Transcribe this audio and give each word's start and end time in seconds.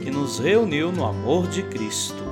que 0.00 0.10
nos 0.10 0.38
reuniu 0.38 0.90
no 0.90 1.04
amor 1.04 1.46
de 1.46 1.62
Cristo. 1.62 2.29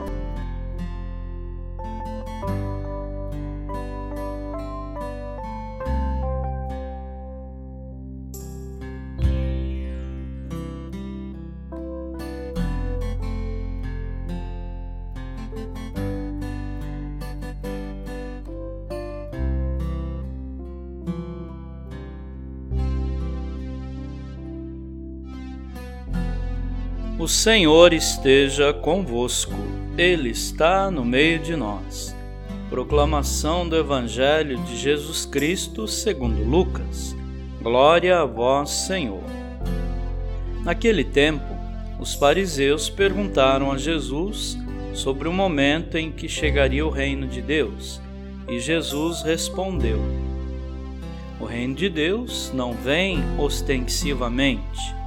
O 27.18 27.26
Senhor 27.26 27.92
esteja 27.92 28.72
convosco, 28.72 29.52
Ele 29.98 30.30
está 30.30 30.88
no 30.88 31.04
meio 31.04 31.40
de 31.40 31.56
nós. 31.56 32.14
Proclamação 32.70 33.68
do 33.68 33.74
Evangelho 33.74 34.56
de 34.58 34.76
Jesus 34.76 35.26
Cristo 35.26 35.88
segundo 35.88 36.44
Lucas. 36.44 37.16
Glória 37.60 38.20
a 38.20 38.24
vós, 38.24 38.70
Senhor. 38.70 39.24
Naquele 40.62 41.02
tempo, 41.02 41.44
os 41.98 42.14
fariseus 42.14 42.88
perguntaram 42.88 43.72
a 43.72 43.76
Jesus 43.76 44.56
sobre 44.94 45.26
o 45.26 45.32
momento 45.32 45.98
em 45.98 46.12
que 46.12 46.28
chegaria 46.28 46.86
o 46.86 46.90
reino 46.90 47.26
de 47.26 47.42
Deus, 47.42 48.00
e 48.48 48.60
Jesus 48.60 49.22
respondeu: 49.22 49.98
O 51.40 51.44
reino 51.46 51.74
de 51.74 51.88
Deus 51.88 52.52
não 52.54 52.74
vem 52.74 53.18
ostensivamente 53.36 54.97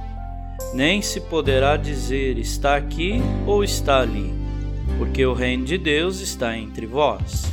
nem 0.72 1.02
se 1.02 1.20
poderá 1.20 1.76
dizer 1.76 2.38
está 2.38 2.76
aqui 2.76 3.20
ou 3.46 3.62
está 3.62 4.00
ali, 4.00 4.32
porque 4.98 5.24
o 5.24 5.34
reino 5.34 5.64
de 5.64 5.76
Deus 5.76 6.20
está 6.20 6.56
entre 6.56 6.86
vós. 6.86 7.44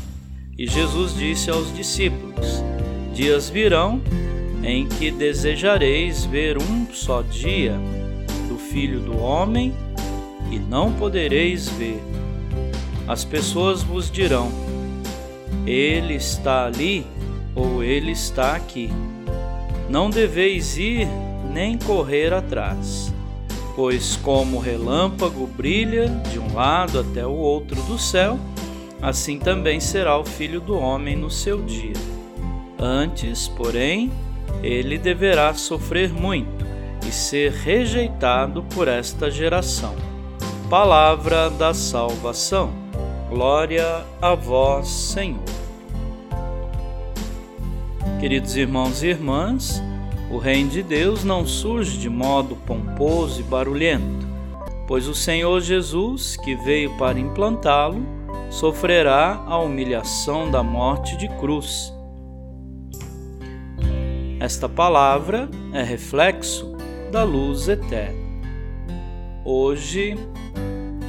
E 0.58 0.67
Jesus 0.67 1.16
disse 1.16 1.50
aos 1.50 1.73
discípulos: 1.73 2.64
Dias 3.14 3.50
virão 3.50 4.02
em 4.64 4.88
que 4.88 5.12
desejareis 5.12 6.25
ver 6.25 6.58
um 6.58 6.88
só 6.94 7.22
dia 7.22 7.75
do 8.47 8.58
Filho 8.58 9.00
do 9.00 9.17
Homem 9.17 9.73
e 10.52 10.58
não 10.59 10.92
podereis 10.94 11.70
ver. 11.70 12.02
As 13.08 13.25
pessoas 13.25 13.84
vos 13.84 14.09
dirão: 14.09 14.50
Ele 15.66 16.16
está 16.16 16.66
ali 16.66 17.06
ou 17.56 17.84
ele 17.84 18.12
está 18.12 18.56
aqui. 18.56 18.90
Não 19.90 20.09
deveis 20.09 20.78
ir 20.78 21.08
nem 21.50 21.78
correr 21.78 22.33
atrás. 22.33 23.14
Pois, 23.75 24.16
como 24.17 24.58
o 24.58 24.59
relâmpago 24.59 25.47
brilha 25.47 26.08
de 26.08 26.38
um 26.38 26.53
lado 26.53 27.00
até 27.00 27.25
o 27.25 27.31
outro 27.31 27.81
do 27.83 27.97
céu, 27.97 28.38
assim 29.02 29.39
também 29.39 29.80
será 29.80 30.17
o 30.17 30.25
filho 30.25 30.59
do 30.59 30.78
homem 30.78 31.16
no 31.16 31.31
seu 31.31 31.61
dia. 31.61 31.94
Antes, 32.78 33.47
porém, 33.47 34.12
ele 34.62 34.97
deverá 34.97 35.53
sofrer 35.53 36.12
muito 36.12 36.66
e 37.07 37.12
ser 37.12 37.51
rejeitado 37.51 38.63
por 38.63 38.88
esta 38.88 39.31
geração. 39.31 39.95
Palavra 40.69 41.50
da 41.50 41.74
salvação. 41.74 42.72
Glória 43.29 44.03
a 44.22 44.35
vós, 44.35 44.88
Senhor. 44.88 45.44
Queridos 48.19 48.56
irmãos 48.56 49.01
e 49.01 49.07
irmãs, 49.07 49.81
o 50.31 50.38
reino 50.38 50.69
de 50.69 50.84
Deus 50.84 51.23
não 51.23 51.45
surge 51.45 51.97
de 51.97 52.09
modo 52.09 52.56
pomposo 52.56 53.40
e 53.40 53.44
barulhento, 53.44 54.28
pois 54.88 55.07
o 55.07 55.16
Senhor 55.16 55.59
Jesus, 55.62 56.38
que 56.38 56.56
veio 56.56 56.95
para 56.97 57.19
implantá-lo, 57.19 58.06
sofrerá 58.50 59.44
a 59.45 59.57
humilhação 59.57 60.50
da 60.50 60.62
morte 60.62 61.18
de 61.18 61.28
cruz. 61.39 61.94
Esta 64.39 64.69
palavra 64.69 65.50
é 65.73 65.84
reflexo 65.84 66.75
da 67.12 67.23
luz 67.23 67.68
eterna. 67.68 68.18
Hoje, 69.44 70.16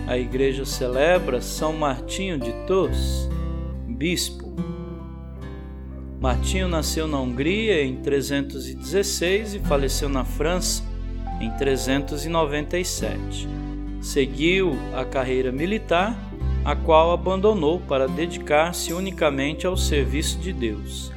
a 0.07 0.17
igreja 0.17 0.65
celebra 0.65 1.41
São 1.41 1.73
Martinho 1.73 2.39
de 2.39 2.53
Tours, 2.67 3.29
bispo 3.87 4.50
Martinho 6.21 6.69
nasceu 6.69 7.09
na 7.09 7.19
Hungria 7.19 7.83
em 7.83 7.97
316 7.97 9.55
e 9.55 9.59
faleceu 9.61 10.07
na 10.07 10.23
França 10.23 10.83
em 11.41 11.51
397. 11.53 13.49
Seguiu 14.03 14.77
a 14.95 15.03
carreira 15.03 15.51
militar, 15.51 16.15
a 16.63 16.77
qual 16.77 17.11
abandonou 17.13 17.81
para 17.81 18.07
dedicar-se 18.07 18.93
unicamente 18.93 19.67
ao 19.67 19.79
serviço 19.79 20.39
de 20.41 20.53
Deus. 20.53 21.11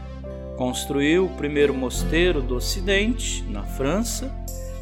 Construiu 0.56 1.26
o 1.26 1.36
primeiro 1.36 1.74
mosteiro 1.74 2.42
do 2.42 2.56
Ocidente, 2.56 3.44
na 3.50 3.64
França, 3.64 4.34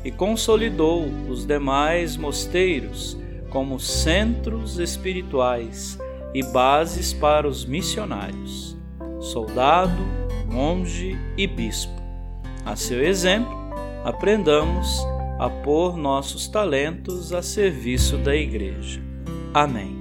e 0.06 0.12
consolidou 0.12 1.04
os 1.28 1.48
demais 1.48 2.16
mosteiros 2.16 3.18
como 3.50 3.80
centros 3.80 4.78
espirituais 4.78 5.98
e 6.32 6.44
bases 6.44 7.12
para 7.12 7.48
os 7.48 7.66
missionários 7.66 8.80
soldado, 9.22 10.04
monge 10.52 11.18
e 11.38 11.48
bispo. 11.48 12.02
A 12.66 12.76
seu 12.76 13.04
exemplo, 13.04 13.56
aprendamos 14.04 15.06
a 15.40 15.50
pôr 15.50 15.96
nossos 15.96 16.48
talentos 16.48 17.32
a 17.32 17.42
serviço 17.42 18.18
da 18.18 18.36
Igreja. 18.36 19.02
Amém. 19.54 20.01